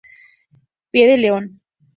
[0.89, 1.61] Pie de León.